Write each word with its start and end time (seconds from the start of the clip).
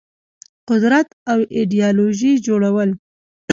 قدرت 0.69 1.07
او 1.31 1.39
ایدیالوژيو 1.55 2.41
جوړول 2.47 2.89